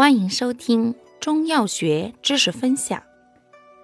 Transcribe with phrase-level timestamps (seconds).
[0.00, 3.02] 欢迎收听中药学知识分享。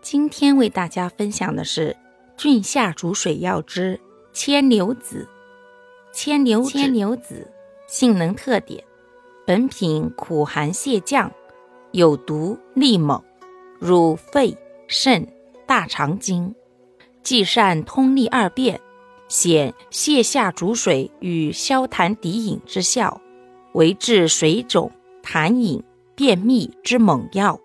[0.00, 1.96] 今天为大家分享的是
[2.36, 3.98] 菌下煮水药之
[4.32, 5.28] 牵牛子。
[6.12, 7.50] 牵牛牵牛子
[7.88, 8.84] 性能特点：
[9.44, 11.32] 本品苦寒泻降，
[11.90, 13.20] 有毒利猛，
[13.80, 14.56] 入肺、
[14.86, 15.26] 肾、
[15.66, 16.54] 大肠经，
[17.24, 18.80] 既善通利二便，
[19.26, 23.20] 显泻下逐水与消痰涤饮之效，
[23.72, 25.82] 为治水肿、痰饮。
[26.16, 27.58] 便秘之猛药，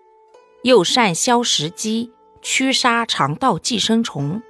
[0.62, 2.10] 又善消食积、
[2.42, 4.42] 驱杀肠道寄生虫，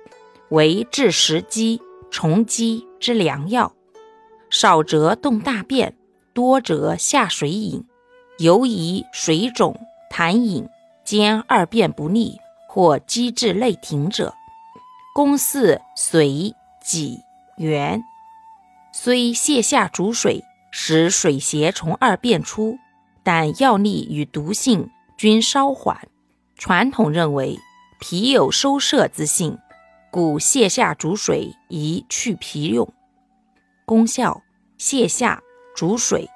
[0.49, 3.73] 为治食积、虫积之良药。
[4.49, 5.97] 少则动大便，
[6.33, 7.85] 多则下水饮，
[8.39, 9.79] 尤宜水肿、
[10.11, 10.69] 痰饮
[11.05, 14.35] 兼二便不利或积滞内停者。
[15.15, 17.21] 功似髓、脊、
[17.59, 18.03] 元，
[18.93, 22.79] 虽泻下逐水，使水邪从二便出。
[23.33, 26.09] 但药力与毒性均稍缓。
[26.57, 27.61] 传统认为
[28.01, 29.57] 脾有收摄之性，
[30.11, 32.93] 故泻下逐水宜去脾用。
[33.87, 34.43] 功效：
[34.81, 35.41] 泻下、
[35.77, 36.29] 逐水、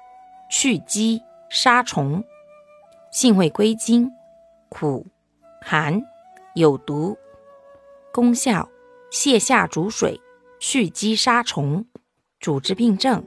[0.49, 2.23] 去积、杀虫。
[3.11, 4.09] 性味归经：
[4.69, 5.05] 苦、
[5.61, 6.01] 寒、
[6.53, 7.17] 有毒。
[8.13, 8.69] 功效：
[9.11, 10.21] 泻下逐水、
[10.61, 11.85] 去积杀虫。
[12.39, 13.21] 主治病症：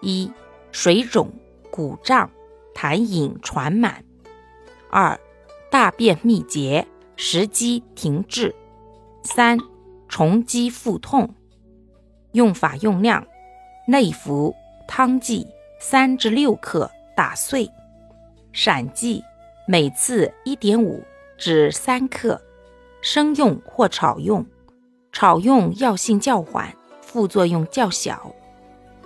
[0.00, 0.32] 一、
[0.72, 1.30] 水肿、
[1.70, 2.30] 鼓胀。
[2.76, 4.04] 痰饮传满，
[4.90, 5.18] 二
[5.70, 8.54] 大便秘结，食积停滞，
[9.22, 9.58] 三
[10.10, 11.34] 虫积腹痛。
[12.32, 13.26] 用法用量：
[13.88, 14.54] 内服
[14.86, 15.46] 汤剂
[15.80, 17.66] 三至六克，打碎；
[18.52, 19.24] 散剂
[19.66, 21.02] 每次一点五
[21.38, 22.42] 至三克，
[23.00, 24.44] 生用或炒用。
[25.12, 28.34] 炒用药性较缓，副作用较小。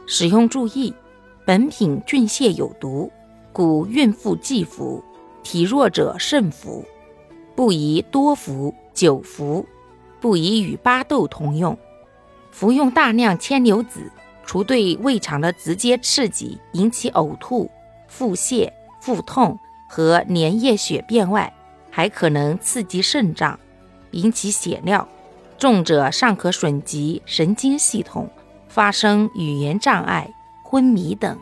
[0.09, 0.93] 使用注意：
[1.45, 3.13] 本品菌泻有毒。
[3.53, 5.03] 故孕妇忌服，
[5.43, 6.85] 体弱者慎服，
[7.55, 9.67] 不宜多服、久服，
[10.21, 11.77] 不宜与巴豆同用。
[12.51, 14.11] 服用大量牵牛子，
[14.45, 17.71] 除对胃肠的直接刺激，引起呕吐、
[18.09, 21.53] 腹泻、腹痛和粘液血便外，
[21.91, 23.59] 还可能刺激肾脏，
[24.13, 25.09] 引起血尿，
[25.59, 28.29] 重者尚可损及神经系统，
[28.69, 30.33] 发生语言障碍、
[30.65, 31.39] 昏迷等。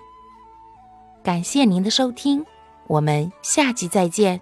[1.28, 2.42] 感谢您的收听，
[2.86, 4.40] 我们下集再见。